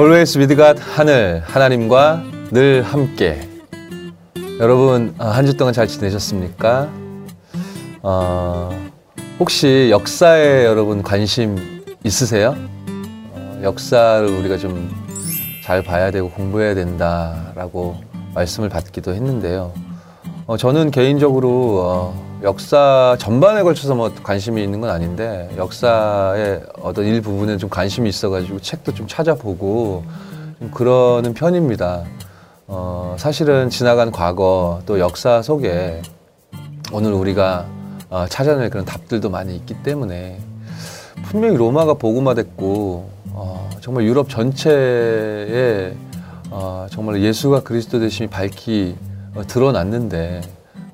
[0.00, 3.46] Always with God 하늘 하나님과 늘 함께
[4.58, 6.88] 여러분 아, 한주 동안 잘 지내셨습니까?
[8.02, 8.90] 어,
[9.38, 12.56] 혹시 역사에 여러분 관심 있으세요?
[13.34, 15.10] 어, 역사를 우리가 좀
[15.70, 17.96] 잘 봐야 되고 공부해야 된다라고
[18.34, 19.72] 말씀을 받기도 했는데요.
[20.48, 27.58] 어, 저는 개인적으로 어, 역사 전반에 걸쳐서 뭐 관심이 있는 건 아닌데 역사의 어떤 일부분에
[27.58, 30.04] 좀 관심이 있어가지고 책도 좀 찾아보고
[30.58, 32.04] 좀 그러는 편입니다.
[32.66, 36.00] 어, 사실은 지나간 과거 또 역사 속에
[36.92, 37.66] 오늘 우리가
[38.08, 40.38] 어, 찾아낼 그런 답들도 많이 있기 때문에
[41.24, 45.94] 분명히 로마가 복음화됐고 어, 정말 유럽 전체에
[46.50, 48.96] 어, 정말 예수가 그리스도 되심이 밝히
[49.34, 50.40] 어, 드러났는데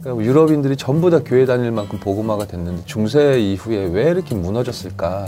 [0.07, 5.27] 유럽인들이 전부 다 교회 다닐 만큼 복음화가 됐는데 중세 이후에 왜 이렇게 무너졌을까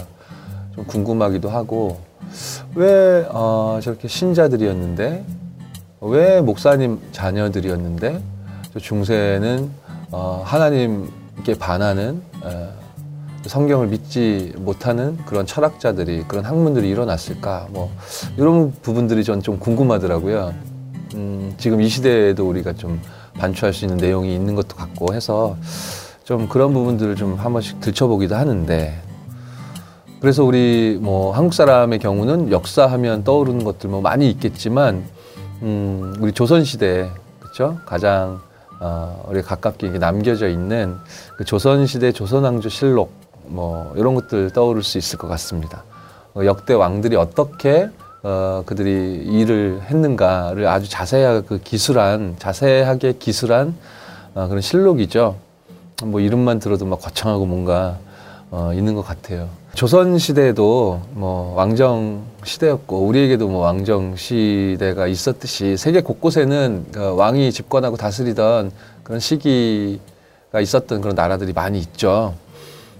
[0.74, 1.98] 좀 궁금하기도 하고
[2.74, 5.24] 왜 어, 저렇게 신자들이었는데
[6.00, 8.22] 왜 목사님 자녀들이었는데
[8.80, 9.70] 중세는
[10.12, 12.68] 어, 하나님께 반하는 어,
[13.46, 17.90] 성경을 믿지 못하는 그런 철학자들이 그런 학문들이 일어났을까 뭐
[18.36, 20.52] 이런 부분들이 전 좀 궁금하더라고요.
[21.14, 23.00] 음, 지금 이 시대에도 우리가 좀
[23.38, 25.56] 반추할 수 있는 내용이 있는 것도 같고 해서
[26.24, 29.00] 좀 그런 부분들을 좀 한 번씩 들춰보기도 하는데
[30.20, 35.04] 그래서 우리 뭐 한국 사람의 경우는 역사하면 떠오르는 것들 뭐 많이 있겠지만
[35.62, 37.08] 음, 우리 조선 시대
[37.40, 38.40] 그렇죠 가장
[38.80, 40.96] 어, 우리 가깝게 남겨져 있는
[41.36, 43.12] 그 조선 시대 조선 왕조 실록
[43.46, 45.84] 뭐 이런 것들 떠오를 수 있을 것 같습니다.
[46.34, 47.88] 어, 역대 왕들이 어떻게
[48.28, 53.74] 어, 그들이 일을 했는가를 아주 자세하게 그 기술한 자세하게 기술한
[54.34, 55.36] 어, 그런 실록이죠.
[56.04, 57.96] 뭐 이름만 들어도 막 거창하고 뭔가
[58.50, 59.48] 어, 있는 것 같아요.
[59.72, 67.96] 조선 시대도 뭐 왕정 시대였고 우리에게도 뭐 왕정 시대가 있었듯이 세계 곳곳에는 그 왕이 집권하고
[67.96, 68.72] 다스리던
[69.04, 72.34] 그런 시기가 있었던 그런 나라들이 많이 있죠.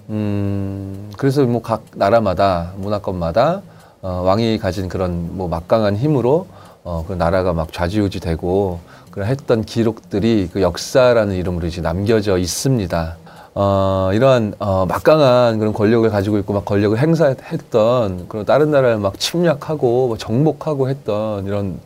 [0.08, 3.60] 음, 그래서 뭐 각 나라마다 문화권마다
[4.02, 6.46] 어, 왕이 가진 그런 뭐 막강한 힘으로
[6.84, 8.78] 어, 그 나라가 막 좌지우지 되고
[9.10, 13.16] 그런 했던 기록들이 그 역사라는 이름으로 이제 남겨져 있습니다.
[13.54, 19.18] 어, 이러한 어, 막강한 그런 권력을 가지고 있고 막 권력을 행사했던 그런 다른 나라를 막
[19.18, 21.80] 침략하고 뭐 정복하고 했던 이런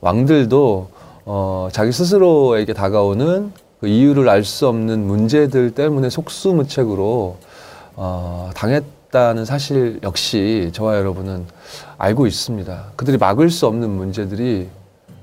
[0.00, 0.88] 왕들도
[1.26, 7.36] 어, 자기 스스로에게 다가오는 그 이유를 알 수 없는 문제들 때문에 속수무책으로
[7.96, 11.46] 어, 당했 다는 사실 역시 저와 여러분은
[11.96, 12.92] 알고 있습니다.
[12.96, 14.68] 그들이 막을 수 없는 문제들이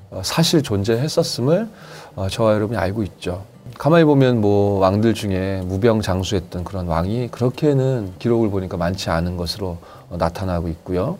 [0.09, 1.69] 어, 사실 존재했었음을
[2.15, 3.43] 어, 저와 여러분이 알고 있죠.
[3.77, 9.77] 가만히 보면 뭐 왕들 중에 무병장수했던 그런 왕이 그렇게는 기록을 보니까 많지 않은 것으로
[10.09, 11.19] 어, 나타나고 있고요.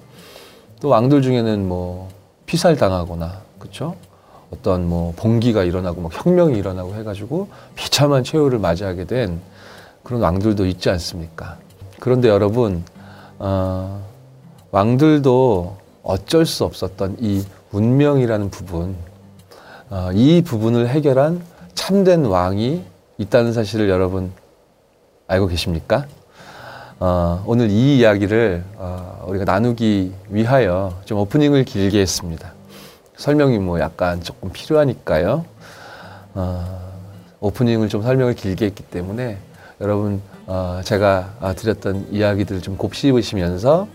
[0.79, 2.09] 또 왕들 중에는 뭐
[2.47, 3.95] 피살 당하거나 그렇죠?
[4.51, 9.39] 어떤 뭐 봉기가 일어나고 막 혁명이 일어나고 해가지고 비참한 최후를 맞이하게 된
[10.03, 11.57] 그런 왕들도 있지 않습니까?
[12.05, 12.83] 그런데 여러분
[13.39, 13.99] 어,
[14.69, 18.95] 왕들도 어쩔 수 없었던 이 운명이라는 부분,
[19.89, 21.41] 어, 이 부분을 해결한
[21.73, 22.83] 참된 왕이
[23.17, 24.31] 있다는 사실을 여러분
[25.25, 26.05] 알고 계십니까?
[26.99, 32.53] 어, 오늘 이 이야기를 어, 우리가 나누기 위하여 좀 오프닝을 길게 했습니다.
[33.17, 35.43] 설명이 뭐 약간 조금 필요하니까요.
[36.35, 36.91] 어,
[37.39, 39.39] 오프닝을 좀 설명을 길게 했기 때문에
[39.81, 43.87] 여러분 어, 제가 아, 드렸던 이야기들을 좀 곱씹으시면서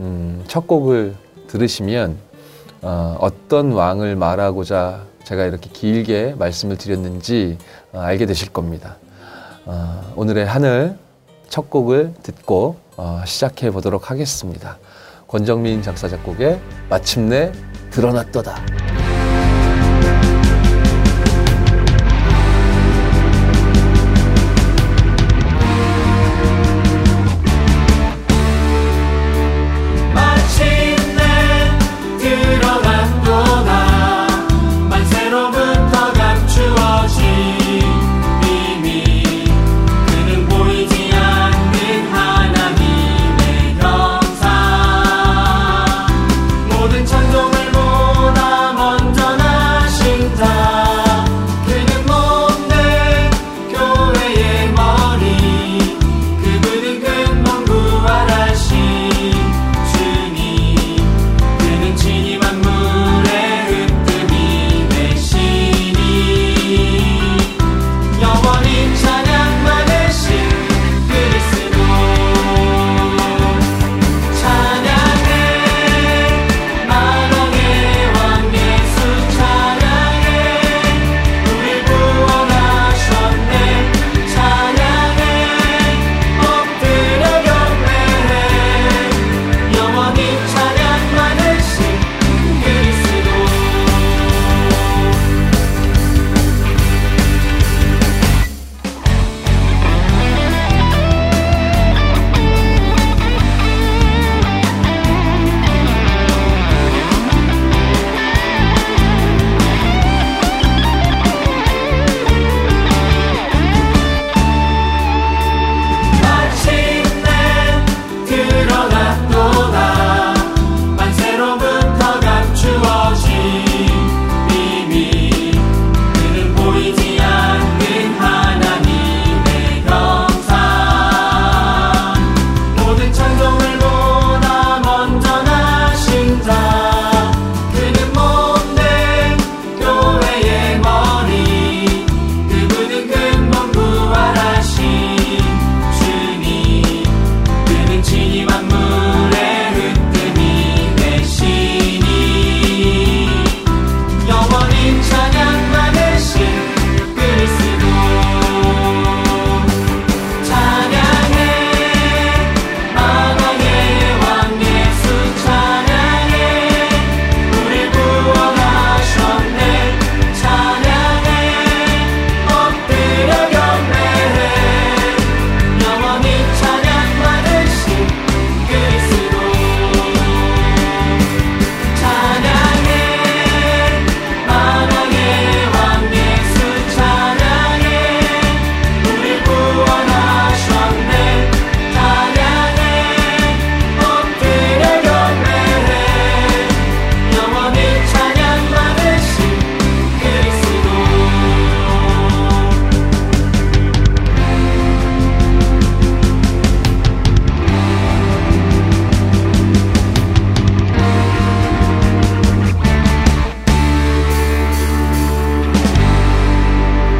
[0.00, 1.14] 음, 첫 곡을
[1.48, 2.16] 들으시면
[2.82, 7.58] 어, 어떤 왕을 말하고자 제가 이렇게 길게 말씀을 드렸는지
[7.92, 8.96] 어, 알게 되실 겁니다.
[9.64, 10.98] 어, 오늘의 하늘
[11.48, 14.78] 첫 곡을 듣고 어, 시작해 보도록 하겠습니다.
[15.26, 16.60] 권정민 작사 작곡의
[16.90, 17.50] 마침내
[18.32, 18.56] 보다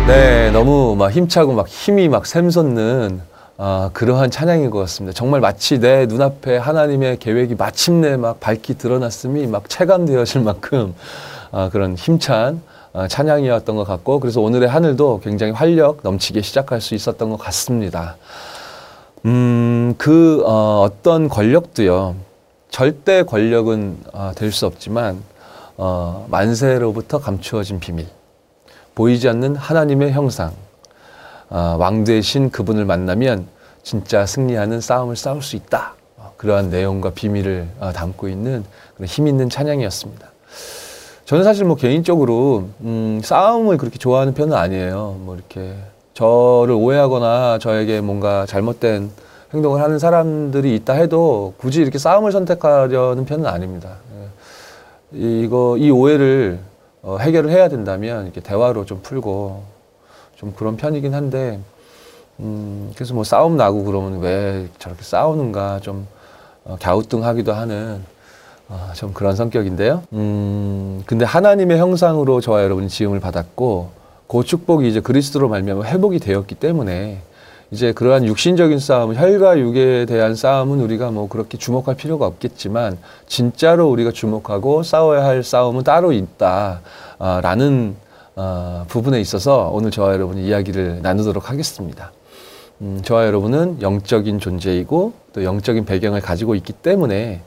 [0.06, 3.22] 네, 너무 막 힘차고 막 힘이 막 샘솟는
[3.56, 5.14] 아, 그러한 찬양인 것 같습니다.
[5.14, 10.94] 정말 마치 내 눈앞에 하나님의 계획이 마침내 막 밝히 드러났음이 막 체감되어질 만큼
[11.52, 12.60] 아, 그런 힘찬
[12.92, 18.16] 아, 찬양이었던 것 같고 그래서 오늘의 하늘도 굉장히 활력 넘치게 시작할 수 있었던 것 같습니다.
[19.24, 22.14] 음, 그 어, 어떤 권력도요.
[22.68, 25.22] 절대 권력은 어, 될수 없지만
[25.78, 28.06] 어, 만세로부터 감추어진 비밀,
[28.94, 30.52] 보이지 않는 하나님의 형상,
[31.50, 33.46] 어, 왕 대신 그분을 만나면
[33.82, 35.94] 진짜 승리하는 싸움을 싸울 수 있다.
[36.16, 38.64] 어, 그러한 내용과 비밀을 어, 담고 있는
[39.04, 40.28] 힘 있는 찬양이었습니다.
[41.24, 45.16] 저는 사실 뭐 개인적으로 음, 싸움을 그렇게 좋아하는 편은 아니에요.
[45.20, 45.74] 뭐 이렇게
[46.12, 49.10] 저를 오해하거나 저에게 뭔가 잘못된
[49.52, 53.96] 행동을 하는 사람들이 있다 해도 굳이 이렇게 싸움을 선택하려는 편은 아닙니다.
[55.14, 55.18] 예.
[55.42, 56.58] 이거 이 오해를
[57.04, 59.62] 어, 해결을 해야 된다면 이렇게 대화로 좀 풀고
[60.36, 61.60] 좀 그런 편이긴 한데
[62.40, 66.06] 음, 그래서 뭐 싸움 나고 그러면 왜 저렇게 싸우는가 좀
[66.64, 68.02] 어, 갸우뚱하기도 하는
[68.70, 70.02] 어, 좀 그런 성격인데요.
[70.14, 73.90] 음, 근데 하나님의 형상으로 저와 여러분이 지음을 받았고
[74.26, 77.20] 그 축복이 이제 그리스도로 말미암아 회복이 되었기 때문에
[77.74, 83.90] 이제 그러한 육신적인 싸움, 혈과 육에 대한 싸움은 우리가 뭐 그렇게 주목할 필요가 없겠지만 진짜로
[83.90, 87.96] 우리가 주목하고 싸워야 할 싸움은 따로 있다라는
[88.36, 92.12] 어, 부분에 있어서 오늘 저와 여러분이 이야기를 나누도록 하겠습니다.
[92.80, 97.42] 음, 저와 여러분은 영적인 존재이고 또 영적인 배경을 가지고 있기 때문에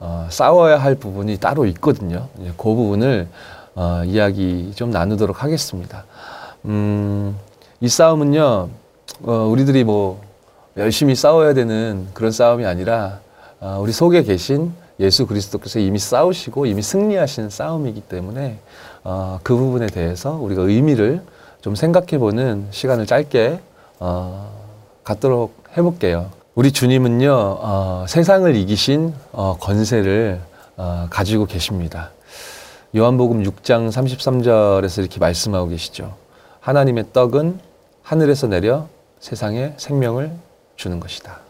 [0.00, 2.26] 어, 싸워야 할 부분이 따로 있거든요.
[2.56, 3.28] 그 부분을
[3.76, 6.04] 어, 이야기 좀 나누도록 하겠습니다.
[6.64, 7.36] 음,
[7.80, 8.70] 이 싸움은요,
[9.22, 10.20] 어, 우리들이 뭐
[10.76, 13.20] 열심히 싸워야 되는 그런 싸움이 아니라
[13.60, 18.58] 어, 우리 속에 계신 예수 그리스도께서 이미 싸우시고 이미 승리하신 싸움이기 때문에
[19.04, 21.22] 어, 그 부분에 대해서 우리가 의미를
[21.60, 23.60] 좀 생각해보는 시간을 짧게
[23.98, 24.50] 어,
[25.04, 26.30] 갖도록 해볼게요.
[26.54, 30.40] 우리 주님은요 어, 세상을 이기신 어, 권세를
[30.76, 32.10] 어, 가지고 계십니다.
[32.96, 36.14] 요한복음 6장 33절에서 이렇게 말씀하고 계시죠.
[36.60, 37.60] 하나님의 떡은
[38.02, 38.86] 하늘에서 내려
[39.20, 40.32] 세상에 생명을
[40.76, 41.40] 주는 것이다.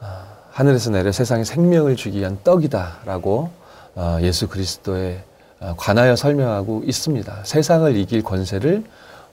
[0.00, 3.50] 아, 하늘에서 내려 세상에 생명을 주기 위한 떡이다라고
[3.94, 5.22] 어, 예수 그리스도에
[5.60, 7.44] 어, 관하여 설명하고 있습니다.
[7.44, 8.84] 세상을 이길 권세를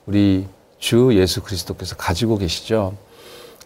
[0.06, 0.46] 우리
[0.78, 2.94] 주 예수 그리스도께서 가지고 계시죠.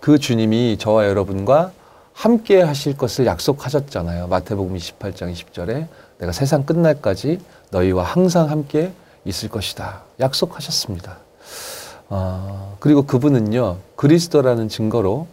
[0.01, 1.73] 그 주님이 저와 여러분과
[2.13, 4.27] 함께 하실 것을 약속하셨잖아요.
[4.29, 5.87] 마태복음 28장 20절에
[6.19, 8.93] 내가 세상 끝날까지 너희와 항상 함께
[9.25, 10.03] 있을 것이다.
[10.19, 11.28] 약속하셨습니다.
[12.09, 15.27] 어, 그리고 그분은요, 그리스도라는 증거로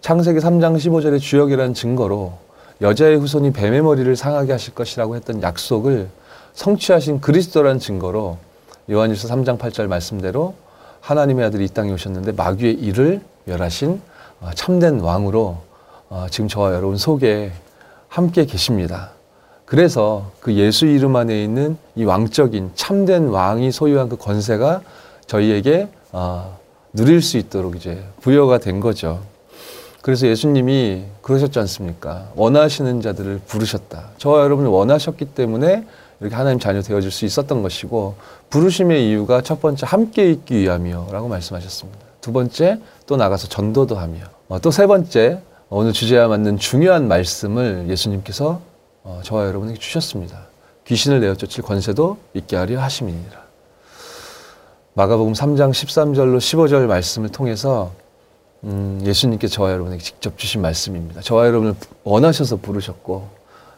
[0.00, 2.34] 창세기 3장 15절의 주역이라는 증거로
[2.80, 6.08] 여자의 후손이 뱀의 머리를 상하게 하실 것이라고 했던 약속을
[6.54, 8.38] 성취하신 그리스도라는 증거로
[8.90, 10.54] 요한일서 3장 8절 말씀대로
[11.00, 14.00] 하나님의 아들이 이 땅에 오셨는데 마귀의 일을 멸하신
[14.40, 15.58] 어, 참된 왕으로
[16.08, 17.52] 어, 지금 저와 여러분 속에
[18.08, 19.10] 함께 계십니다.
[19.64, 24.82] 그래서 그 예수 이름 안에 있는 이 왕적인 참된 왕이 소유한 그 권세가
[25.26, 26.58] 저희에게 어,
[26.92, 29.20] 누릴 수 있도록 이제 부여가 된 거죠.
[30.02, 32.30] 그래서 예수님이 그러셨지 않습니까?
[32.34, 34.10] 원하시는 자들을 부르셨다.
[34.18, 35.86] 저와 여러분을 원하셨기 때문에
[36.20, 38.16] 이렇게 하나님 자녀 되어줄 수 있었던 것이고
[38.50, 41.98] 부르심의 이유가 첫 번째 함께 있기 위함이요라고 말씀하셨습니다.
[42.20, 48.60] 두 번째 또 나가서 전도도 하며 어, 또세 번째 오늘 주제와 맞는 중요한 말씀을 예수님께서
[49.02, 50.48] 어, 저와 여러분에게 주셨습니다.
[50.86, 53.49] 귀신을 내어 쫓을 권세도 있게 하려 하심이니라.
[54.94, 57.92] 마가복음 3장 13절로 15절 말씀을 통해서
[58.64, 61.20] 음, 예수님께 저와 여러분에게 직접 주신 말씀입니다.
[61.20, 63.28] 저와 여러분을 원하셔서 부르셨고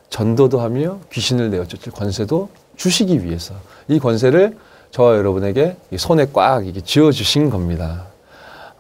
[0.09, 3.55] 전도도 하며 귀신을 내어 쫓을 권세도 주시기 위해서
[3.89, 4.57] 이 권세를
[4.91, 8.07] 저와 여러분에게 손에 꽉 이게 쥐어 주신 겁니다.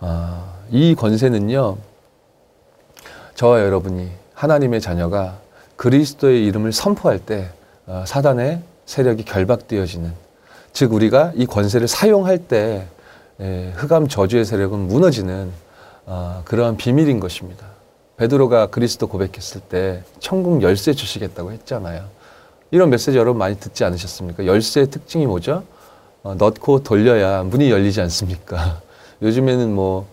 [0.00, 1.76] 아, 이 권세는요,
[3.34, 5.38] 저와 여러분이 하나님의 자녀가
[5.76, 7.50] 그리스도의 이름을 선포할 때
[7.86, 10.12] 어, 사단의 세력이 결박되어지는
[10.72, 12.86] 즉 우리가 이 권세를 사용할 때
[13.76, 15.50] 흑암 저주의 세력은 무너지는
[16.06, 17.66] 어, 그러한 비밀인 것입니다.
[18.16, 22.04] 베드로가 그리스도 고백했을 때 천국 열쇠 주시겠다고 했잖아요.
[22.70, 24.46] 이런 메시지 여러분 많이 듣지 않으셨습니까?
[24.46, 25.64] 열쇠의 특징이 뭐죠?
[26.22, 28.80] 어, 넣고 돌려야 문이 열리지 않습니까?
[29.22, 30.06] 요즘에는 뭐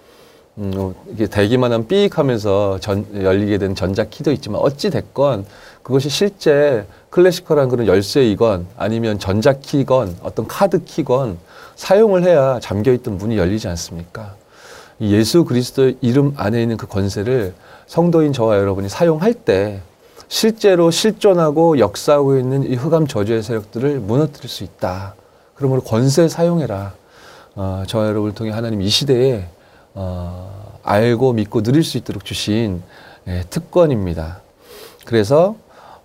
[0.58, 5.46] 음, 뭐 이게 대기만 하면 삐익 하면서 전, 열리게 된 전자 키도 있지만 어찌 됐건
[5.90, 11.40] 그것이 실제 클래시컬한 그런 열쇠이건 아니면 전자키건 어떤 카드키건
[11.76, 14.36] 사용을 해야 잠겨있던 문이 열리지 않습니까?
[15.02, 17.56] 예수 그리스도의 이름 안에 있는 그 권세를
[17.88, 19.82] 성도인 저와 여러분이 사용할 때
[20.28, 25.16] 실제로 실존하고 역사하고 있는 이 흑암 저주의 세력들을 무너뜨릴 수 있다.
[25.56, 26.94] 그러므로 권세 사용해라.
[27.56, 29.48] 어, 저와 여러분을 통해 하나님 이 시대에
[29.96, 32.84] 어, 알고 믿고 누릴 수 있도록 주신
[33.28, 34.42] 예, 특권입니다.
[35.06, 35.56] 그래서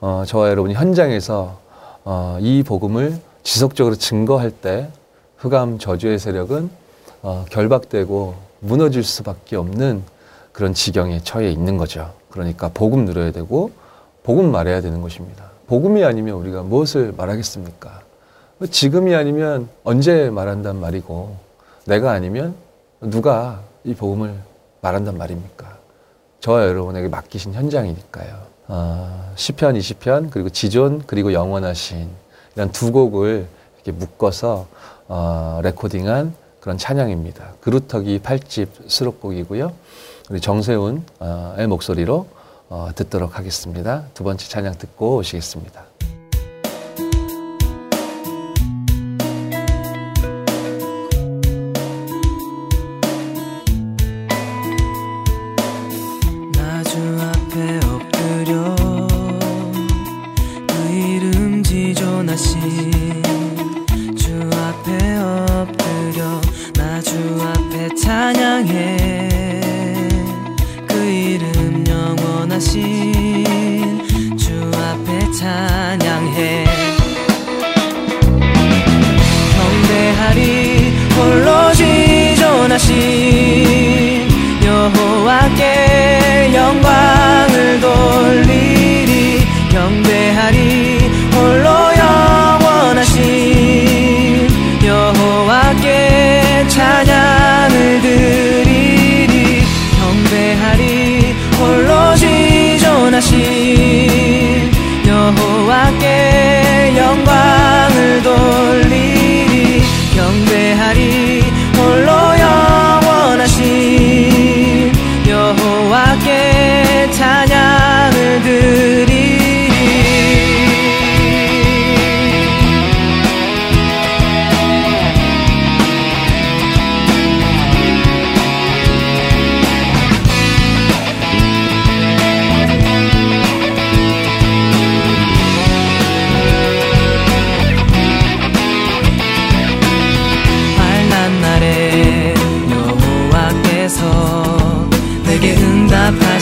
[0.06, 1.58] 어, 저와 여러분이 현장에서
[2.04, 4.90] 어, 이 복음을 지속적으로 증거할 때
[5.38, 6.68] 흑암 저주의 세력은
[7.23, 10.02] 어, 결박되고 무너질 수밖에 없는
[10.52, 12.12] 그런 지경에 처해 있는 거죠.
[12.28, 13.70] 그러니까 복음 누려야 되고
[14.25, 15.46] 복음 말해야 되는 것입니다.
[15.68, 18.02] 복음이 아니면 우리가 무엇을 말하겠습니까?
[18.70, 21.34] 지금이 아니면 언제 말한단 말이고
[21.87, 22.54] 내가 아니면
[23.00, 24.34] 누가 이 복음을
[24.82, 25.78] 말한단 말입니까?
[26.40, 28.53] 저와 여러분에게 맡기신 현장이니까요.
[28.68, 32.09] 어, 시편, 20편, 그리고 지존, 그리고 영원하신
[32.56, 34.66] 이런 두 곡을 이렇게 묶어서
[35.09, 37.54] 어, 레코딩한 그런 찬양입니다.
[37.61, 39.73] 그루터기 8집 수록곡이고요.
[40.30, 42.26] 우리 정세훈의 목소리로
[42.71, 44.04] 어, 듣도록 하겠습니다.
[44.14, 45.85] 두 번째 찬양 듣고 오시겠습니다.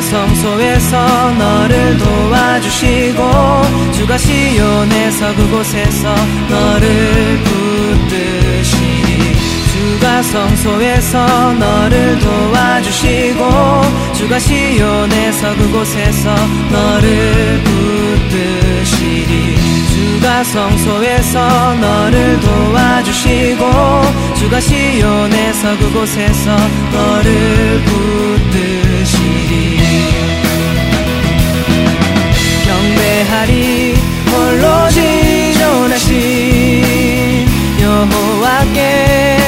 [0.00, 3.22] 성소에서 너를 도와주시고
[3.92, 6.14] 주가 시온에서 그곳에서
[6.48, 9.36] 너를 붙드시리
[9.72, 13.50] 주가 성소에서 너를 도와주시고
[14.14, 16.34] 주가 시온에서 그곳에서
[16.70, 17.62] 너를
[18.28, 19.56] 붙드시리
[19.90, 23.70] 주가 성소에서 너를 도와주시고
[24.38, 26.56] 주가 시온에서 그곳에서
[26.92, 28.89] 너를 붙드시리
[33.20, 33.94] 경배하리
[34.30, 36.14] 홀로 지존하신
[37.80, 39.39] 여호와께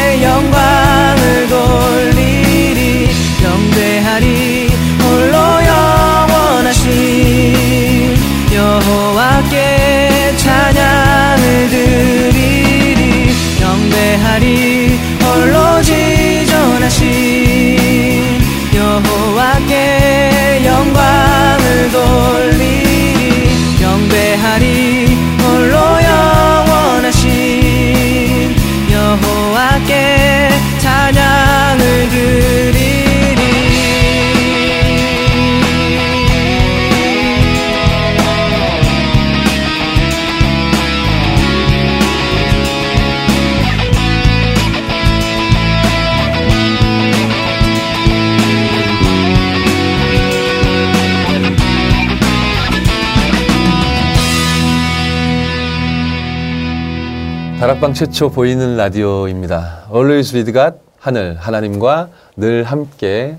[57.62, 59.86] 다락방 최초 보이는 라디오입니다.
[59.94, 63.36] Always with God, 하늘, 하나님과 늘 함께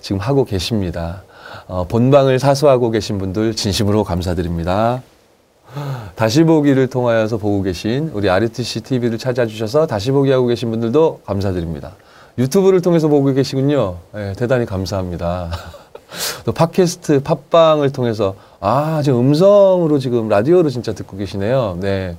[0.00, 1.22] 지금 하고 계십니다.
[1.68, 5.02] 어, 본방을 사수하고 계신 분들 진심으로 감사드립니다.
[6.16, 11.92] 다시 보기를 통하여서 보고 계신 우리 RTC TV를 찾아주셔서 다시 보기 하고 계신 분들도 감사드립니다.
[12.38, 13.98] 유튜브를 통해서 보고 계시군요.
[14.12, 15.48] 네, 대단히 감사합니다.
[16.44, 21.78] 또 팟캐스트, 팟빵을 통해서 아, 지금 음성으로 지금 라디오로 진짜 듣고 계시네요.
[21.80, 22.16] 네.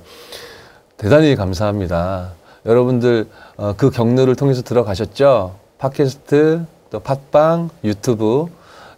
[1.02, 2.30] 대단히 감사합니다.
[2.64, 5.56] 여러분들 어, 그 경로를 통해서 들어가셨죠?
[5.78, 8.46] 팟캐스트, 또 팟빵, 유튜브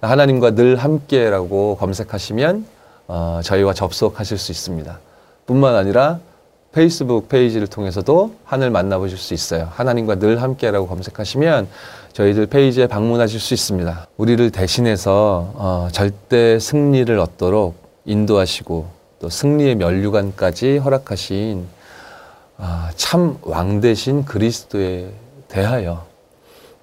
[0.03, 2.67] 하나님과 늘 함께라고 검색하시면
[3.09, 4.99] 어, 저희와 접속하실 수 있습니다.
[5.47, 6.19] 뿐만 아니라
[6.73, 9.71] 페이스북 페이지를 통해서도 하늘 만나보실 수 있어요.
[9.73, 11.69] 하나님과 늘 함께라고 검색하시면
[12.13, 14.09] 저희들 페이지에 방문하실 수 있습니다.
[14.19, 18.89] 우리를 대신해서 어, 절대 승리를 얻도록 인도하시고
[19.21, 21.73] 또 승리의 면류관까지 허락하신
[22.57, 25.11] 아, 참 왕되신 그리스도에
[25.49, 26.05] 대하여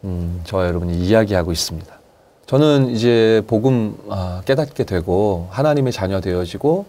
[0.03, 1.99] 음, 저와 여러분이 이야기하고 있습니다.
[2.45, 6.85] 저는 이제 복음 아, 깨닫게 되고 하나님의 자녀 되어지고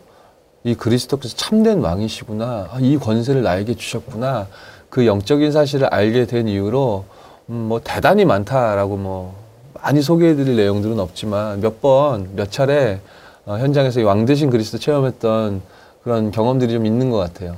[0.65, 2.69] 이 그리스도께서 참된 왕이시구나.
[2.73, 4.49] 아, 이 권세를 나에게 주셨구나.
[4.91, 7.05] 그 영적인 사실을 알게 된 이후로
[7.51, 9.35] 음, 뭐 대단히 많다라고 뭐
[9.75, 13.01] 많이 소개해드릴 내용들은 없지만 몇 번, 몇 차례
[13.45, 15.63] 어, 현장에서 이 왕되신 그리스도 체험했던
[16.03, 17.57] 그런 경험들이 좀 있는 것 같아요.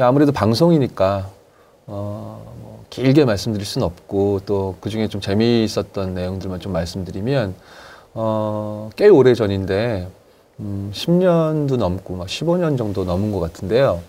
[0.00, 1.28] 아무래도 방송이니까
[1.86, 7.54] 어, 뭐 길게 말씀드릴 수는 없고 또 그 중에 좀 재미있었던 내용들만 좀 말씀드리면
[8.14, 10.08] 어, 꽤 오래 전인데
[10.60, 14.00] 음, 10년도 넘고 막 15년 정도 넘은 것 같은데요.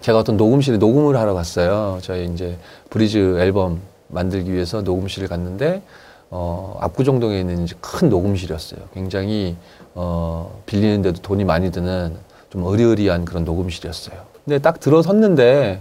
[0.00, 1.98] 제가 어떤 녹음실에 녹음을 하러 갔어요.
[2.02, 2.58] 저희 이제
[2.90, 5.82] 브리즈 앨범 만들기 위해서 녹음실을 갔는데
[6.30, 8.80] 어, 압구정동에 있는 큰 녹음실이었어요.
[8.92, 9.56] 굉장히
[9.94, 12.16] 어, 빌리는데도 돈이 많이 드는
[12.50, 14.29] 좀 어리어리한 그런 녹음실이었어요.
[14.44, 15.80] 근데 딱 들어섰는데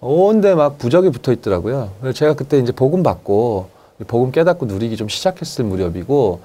[0.00, 1.90] 온데 막 부적이 붙어 있더라고요.
[2.00, 3.68] 그래서 제가 그때 이제 복음 받고
[4.06, 6.40] 복음 깨닫고 누리기 좀 시작했을 무렵이고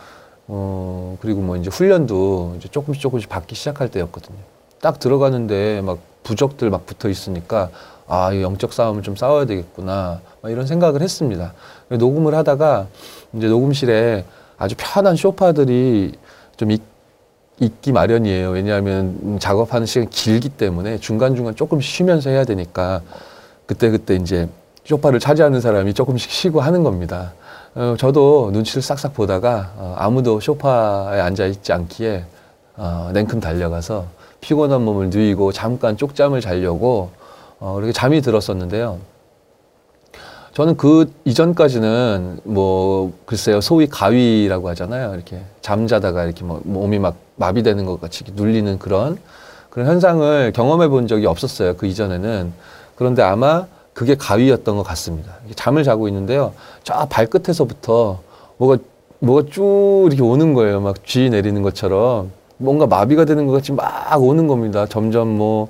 [0.47, 4.37] 어 그리고 뭐 이제 훈련도 이제 조금씩 조금씩 받기 시작할 때였거든요.
[4.81, 7.69] 딱 들어가는데 막 부적들 막 붙어 있으니까
[8.07, 10.21] 아, 이 영적 싸움을 좀 싸워야 되겠구나.
[10.41, 11.53] 막 이런 생각을 했습니다.
[11.89, 12.87] 녹음을 하다가
[13.33, 14.25] 이제 녹음실에
[14.57, 16.13] 아주 편한 쇼파들이
[16.57, 16.81] 좀 있,
[17.59, 18.49] 있기 마련이에요.
[18.49, 23.01] 왜냐하면 작업하는 시간이 길기 때문에 중간중간 조금 쉬면서 해야 되니까
[23.65, 24.49] 그때 그때 이제
[24.83, 27.33] 쇼파를 차지하는 사람이 조금씩 쉬고 하는 겁니다.
[27.73, 32.25] 어, 저도 눈치를 싹싹 보다가 어, 아무도 쇼파에 앉아 있지 않기에
[32.77, 34.05] 어, 냉큼 달려가서
[34.41, 37.09] 피곤한 몸을 누이고 잠깐 쪽잠을 자려고
[37.59, 38.99] 어, 그렇게 잠이 들었었는데요.
[40.53, 45.13] 저는 그 이전까지는 뭐 글쎄요 소위 가위라고 하잖아요.
[45.13, 49.17] 이렇게 잠자다가 이렇게 뭐 몸이 막 마비되는 것 같이 눌리는 그런
[49.69, 51.75] 그런 현상을 경험해 본 적이 없었어요.
[51.75, 52.53] 그 이전에는
[52.95, 55.33] 그런데 아마 그게 가위였던 것 같습니다.
[55.55, 56.53] 잠을 자고 있는데요.
[56.83, 58.19] 저 발끝에서부터
[58.57, 58.77] 뭐가
[59.19, 60.81] 뭐가 쭉 이렇게 오는 거예요.
[60.81, 64.85] 막 쥐 내리는 것처럼 뭔가 마비가 되는 것 같이 막 오는 겁니다.
[64.85, 65.67] 점점 뭐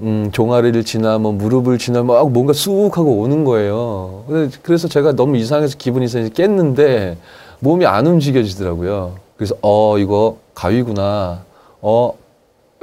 [0.00, 4.24] 음, 종아리를 지나 뭐 무릎을 지나 막 뭔가 쑥 하고 오는 거예요.
[4.62, 7.16] 그래서 제가 너무 이상해서 기분이 이상해서 깼는데
[7.60, 9.14] 몸이 안 움직여지더라고요.
[9.36, 11.44] 그래서 어 이거 가위구나.
[11.80, 12.12] 어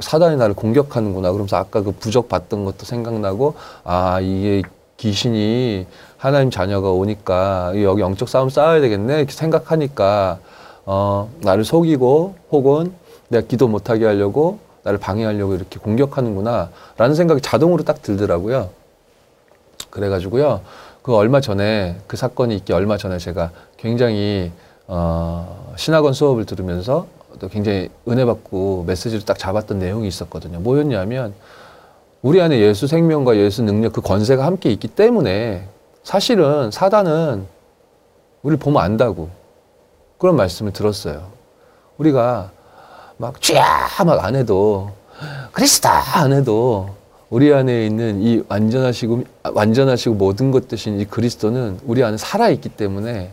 [0.00, 1.30] 사단이 나를 공격하는구나.
[1.32, 4.62] 그러면서 아까 그 부적 봤던 것도 생각나고 아 이게
[4.96, 5.86] 귀신이
[6.16, 10.38] 하나님 자녀가 오니까 여기 영적 싸움 싸워야 되겠네 이렇게 생각하니까
[10.86, 12.94] 어 나를 속이고 혹은
[13.28, 18.70] 내가 기도 못하게 하려고 나를 방해하려고 이렇게 공격하는구나 라는 생각이 자동으로 딱 들더라고요.
[19.90, 20.62] 그래가지고요.
[21.02, 24.50] 그 얼마 전에 그 사건이 있기 얼마 전에 제가 굉장히
[24.86, 30.60] 어, 신학원 수업을 들으면서 또 굉장히 은혜 받고 메시지를 딱 잡았던 내용이 있었거든요.
[30.60, 31.34] 뭐였냐면
[32.22, 35.68] 우리 안에 예수 생명과 예수 능력 그 권세가 함께 있기 때문에
[36.02, 37.46] 사실은 사단은
[38.42, 39.28] 우리를 보면 안다고
[40.18, 41.28] 그런 말씀을 들었어요.
[41.98, 42.50] 우리가
[43.18, 44.90] 막 쥐야 막 안 해도
[45.52, 46.90] 그리스다 안 해도
[47.30, 52.68] 우리 안에 있는 이 완전하시고 완전하시고 모든 것 대신 이 그리스도는 우리 안에 살아 있기
[52.68, 53.30] 때문에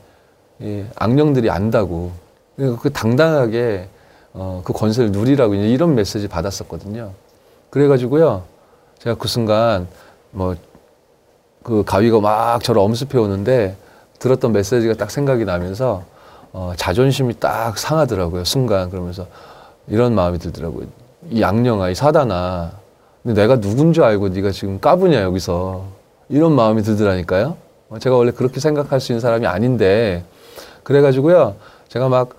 [0.61, 2.11] 예, 악령들이 안다고
[2.55, 3.87] 그러니까 그 당당하게
[4.33, 7.11] 어, 그 권세를 누리라고 이런 메시지 받았었거든요.
[7.69, 8.43] 그래가지고요
[8.99, 9.87] 제가 그 순간
[10.31, 10.55] 뭐
[11.63, 13.75] 그 가위가 막 저를 엄습해 오는데
[14.19, 16.03] 들었던 메시지가 딱 생각이 나면서
[16.51, 19.25] 어, 자존심이 딱 상하더라고요 순간 그러면서
[19.87, 20.85] 이런 마음이 들더라고요.
[21.31, 22.71] 이 양령아, 이 사단아.
[23.23, 25.85] 근데 내가 누군 줄 알고 네가 지금 까부냐 여기서
[26.29, 27.55] 이런 마음이 들더라니까요.
[27.89, 30.23] 어, 제가 원래 그렇게 생각할 수 있는 사람이 아닌데
[30.83, 31.55] 그래가지고요.
[31.87, 32.29] 제가 막,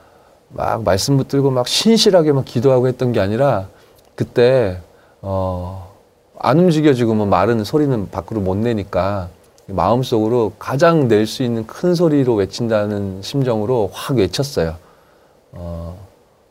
[0.55, 3.67] 막 말씀 붙들고 막 신실하게 막 기도하고 했던 게 아니라
[4.15, 4.79] 그때,
[5.21, 5.93] 어,
[6.39, 9.29] 안 움직여지고 뭐 말은 소리는 밖으로 못 내니까
[9.67, 14.77] 마음속으로 가장 낼 수 있는 큰 소리로 외친다는 심정으로 확 외쳤어요.
[15.53, 15.97] 어,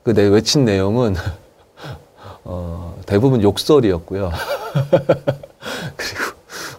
[0.03, 1.15] 그 내 외친 내용은
[2.43, 4.31] 어, 대부분 욕설이었고요.
[5.95, 6.23] 그리고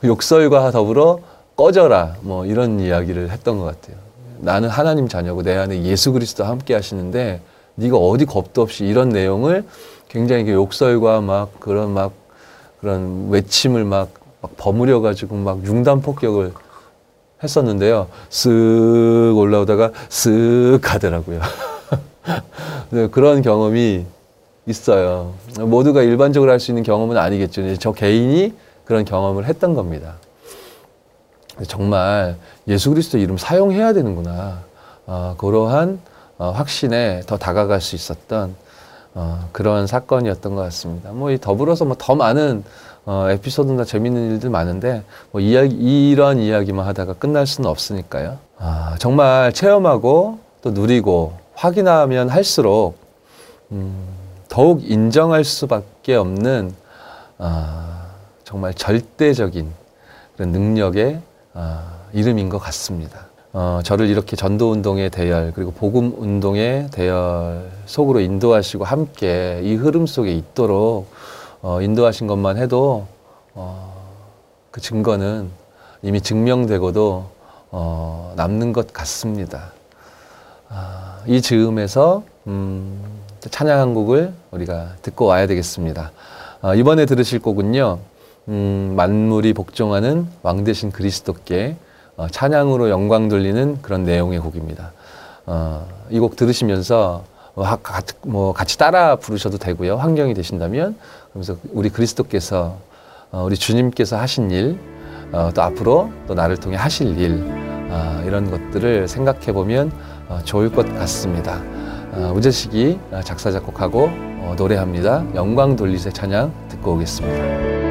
[0.05, 1.21] 욕설과 더불어
[1.57, 3.97] 꺼져라 뭐 이런 이야기를 했던 것 같아요.
[4.45, 7.41] 나는 하나님 자녀고 내 안에 예수 그리스도 함께 하시는데
[7.77, 9.65] 네가 어디 겁도 없이 이런 내용을
[10.09, 12.13] 굉장히 욕설과 막 그런 막
[12.81, 14.11] 그런 외침을 막,
[14.43, 16.53] 막 버무려 가지고 막 융단 폭격을
[17.43, 18.09] 했었는데요.
[18.31, 21.41] 쓱 올라오다가 쓱 가더라고요.
[22.91, 24.05] 네, 그런 경험이
[24.67, 25.35] 있어요.
[25.59, 27.77] 모두가 일반적으로 할 수 있는 경험은 아니겠죠.
[27.79, 28.53] 저 개인이
[28.85, 30.15] 그런 경험을 했던 겁니다.
[31.67, 32.37] 정말
[32.69, 34.63] 예수 그리스도 이름 사용해야 되는구나.
[35.07, 36.01] 어, 그러한
[36.39, 38.55] 어, 확신에 더 다가갈 수 있었던
[39.15, 41.11] 어, 그런 사건이었던 것 같습니다.
[41.13, 42.65] 뭐 더불어서 뭐 더 많은
[43.07, 48.39] 어, 에피소드나 재밌는 일들 많은데 뭐 이야기 이런 이야기만 하다가 끝날 수는 없으니까요.
[48.59, 52.97] 아, 정말 체험하고 또 누리고 확인하면 할수록
[53.73, 53.95] 음,
[54.49, 56.75] 더욱 인정할 수밖에 없는
[57.39, 58.07] 아,
[58.45, 59.71] 정말 절대적인
[60.37, 61.21] 그런 능력의 아,
[62.13, 63.27] 이름인 것 같습니다.
[63.53, 70.07] 어, 저를 이렇게 전도 운동의 대열 그리고 복음 운동의 대열 속으로 인도하시고 함께 이 흐름
[70.07, 71.09] 속에 있도록
[71.63, 73.07] 어, 인도하신 것만 해도
[73.55, 73.95] 어,
[74.73, 75.51] 그 증거는
[76.03, 77.31] 이미 증명되고도
[77.71, 79.73] 어, 남는 것 같습니다.
[80.69, 83.01] 아, 이 즈음에서 음,
[83.41, 86.11] 찬양 한 곡을 우리가 듣고 와야 되겠습니다.
[86.61, 88.01] 아, 이번에 들으실 곡은요.
[88.49, 91.77] 음, 만물이 복종하는 왕 대신 그리스도께
[92.17, 94.93] 어, 찬양으로 영광 돌리는 그런 내용의 곡입니다.
[95.47, 97.67] 어, 이 곡 들으시면서 뭐,
[98.23, 99.97] 뭐 같이 따라 부르셔도 되고요.
[99.97, 100.97] 환경이 되신다면
[101.33, 102.77] 그래서 우리 그리스도께서
[103.33, 104.79] 어, 우리 주님께서 하신 일,
[105.33, 107.43] 어, 또 앞으로 또 나를 통해 하실 일
[107.91, 109.91] 어, 이런 것들을 생각해 보면
[110.29, 111.61] 어, 좋을 것 같습니다.
[112.13, 115.25] 어, 우재식이 작사 작곡하고 어, 노래합니다.
[115.35, 117.84] 영광 돌리세 찬양 듣고 오겠습니다.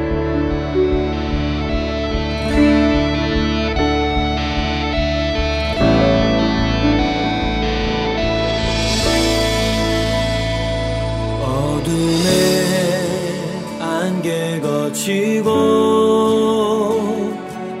[15.04, 15.50] 주시고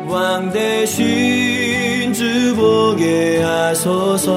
[0.08, 4.34] 왕 대신 주 보게 하소서.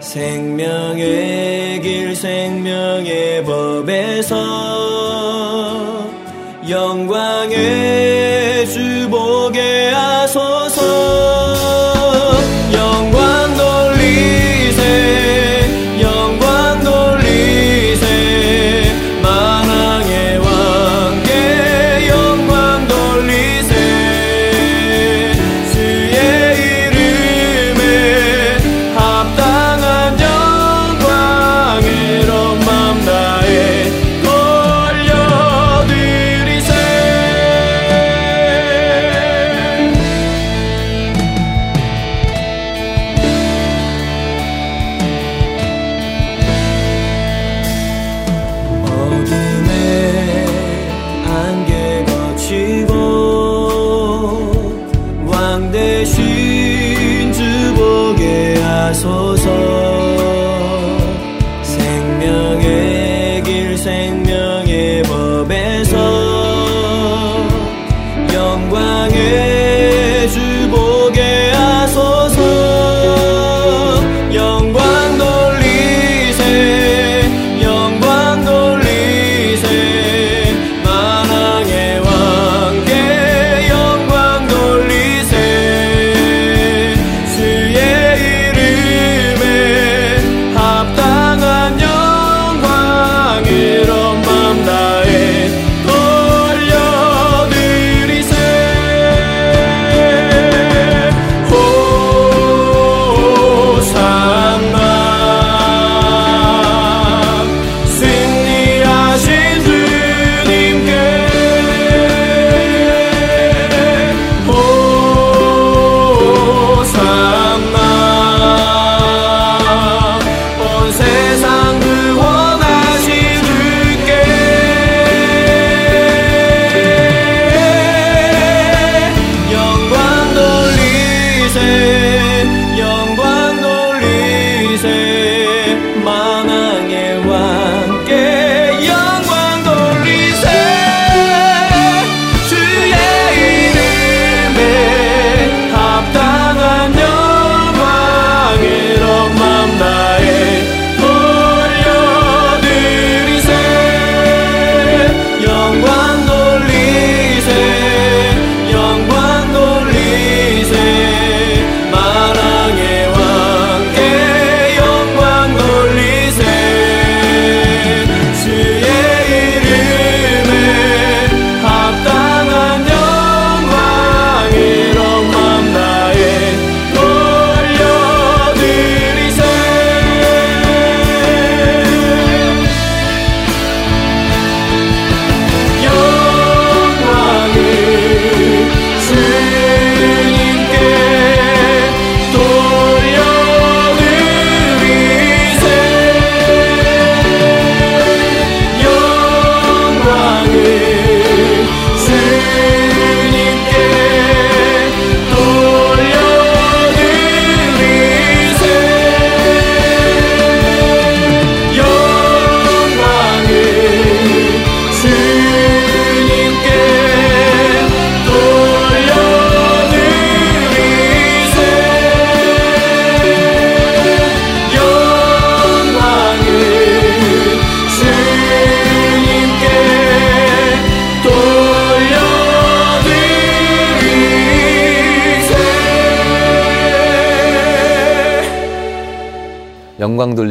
[0.00, 4.36] 생명의 길 생명의 법에서
[6.68, 11.13] 영광의 주 보게 하소서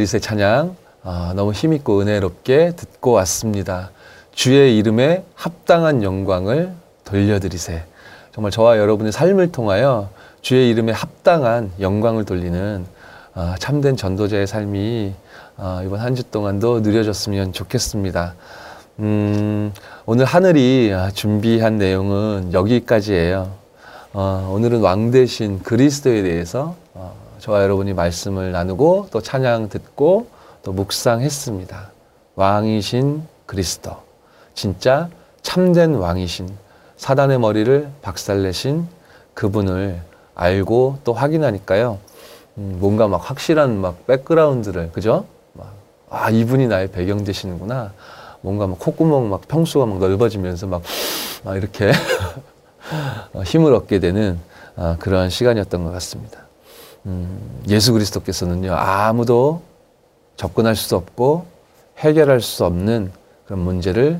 [0.04, 3.92] 돌리세 찬양 아, 너무 힘있고 은혜롭게 듣고 왔습니다.
[4.34, 6.74] 주의 이름에 합당한 영광을
[7.06, 7.86] 돌려드리세.
[8.34, 10.10] 정말 저와 여러분의 삶을 통하여
[10.42, 12.86] 주의 이름에 합당한 영광을 돌리는
[13.34, 15.14] 아, 참된 전도자의 삶이
[15.56, 18.36] 아, 이번 한 주 동안도 누려졌으면 좋겠습니다.
[19.00, 19.72] 음,
[20.06, 23.52] 오늘 하늘이 아, 준비한 내용은 여기까지예요.
[24.12, 30.28] 어, 오늘은 왕 대신 그리스도에 대해서 어, 저와 여러분이 말씀을 나누고 또 찬양 듣고
[30.64, 31.92] 또 묵상했습니다.
[32.36, 33.98] 왕이신 그리스도.
[34.54, 35.10] 진짜
[35.42, 36.50] 참된 왕이신
[36.96, 38.88] 사단의 머리를 박살내신
[39.34, 40.00] 그분을
[40.36, 41.98] 알고 또 확인하니까요.
[42.60, 45.26] 음, 뭔가 막 확실한 막 백그라운드를 그죠?
[45.52, 45.74] 막,
[46.10, 47.92] 아 이분이 나의 배경 되시는구나.
[48.40, 50.82] 뭔가 막 콧구멍 막 평수가 막 넓어지면서 막,
[51.44, 51.92] 막 이렇게
[53.34, 54.40] 어, 힘을 얻게 되는
[54.78, 56.43] 아, 그러한 시간이었던 것 같습니다.
[57.06, 59.62] 음, 예수 그리스도께서는요 아무도
[60.36, 61.46] 접근할 수 없고
[61.98, 63.12] 해결할 수 없는
[63.46, 64.20] 그런 문제를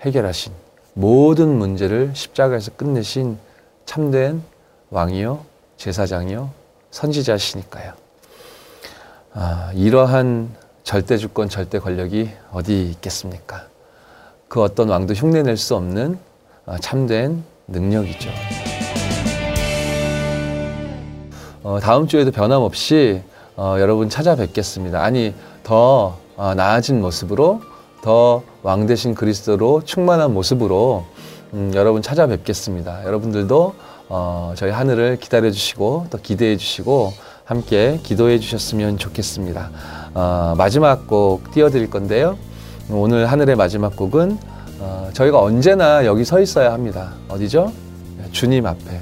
[0.00, 0.52] 해결하신
[0.94, 3.38] 모든 문제를 십자가에서 끝내신
[3.84, 4.42] 참된
[4.90, 5.44] 왕이요
[5.76, 6.50] 제사장이요
[6.90, 7.92] 선지자시니까요.
[9.32, 13.66] 아, 이러한 절대 주권, 절대 권력이 어디 있겠습니까?
[14.48, 16.18] 그 어떤 왕도 흉내낼 수 없는
[16.66, 18.30] 아, 참된 능력이죠.
[21.64, 23.22] 어, 다음 주에도 변함없이
[23.56, 25.02] 어, 여러분 찾아뵙겠습니다.
[25.02, 27.60] 아니 더 어, 나아진 모습으로
[28.02, 31.04] 더 왕 대신 그리스도로 충만한 모습으로
[31.52, 33.04] 음, 여러분 찾아뵙겠습니다.
[33.04, 33.74] 여러분들도
[34.08, 37.12] 어, 저희 하늘을 기다려 주시고 또 기대해 주시고
[37.44, 39.70] 함께 기도해 주셨으면 좋겠습니다.
[40.14, 42.38] 어, 마지막 곡 띄워드릴 건데요.
[42.90, 44.38] 오늘 하늘의 마지막 곡은
[44.80, 47.12] 어, 저희가 언제나 여기 서 있어야 합니다.
[47.28, 47.72] 어디죠?
[48.32, 49.00] 주님 앞에.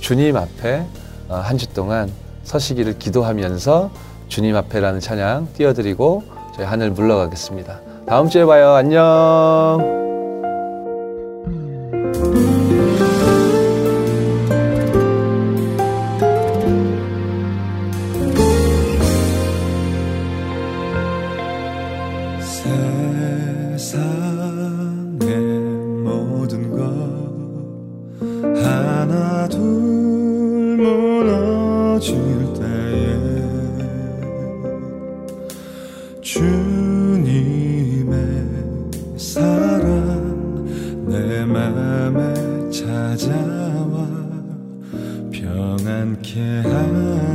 [0.00, 0.86] 주님 앞에 어,
[1.40, 2.10] 한 주 동안
[2.44, 3.90] 서시기를 기도하면서
[4.28, 6.22] 주님 앞에라는 찬양 띄워드리고
[6.56, 7.80] 저희 하늘 물러가겠습니다.
[8.06, 8.72] 다음 주에 봐요.
[8.74, 10.01] 안녕.
[39.22, 44.08] 사랑 내 맘에 찾아와
[45.30, 47.31] 평안케 하네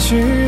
[0.00, 0.39] 하